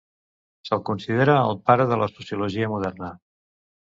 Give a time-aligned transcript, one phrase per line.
[0.69, 3.13] Se'l considera el pare de la sociologia moderna.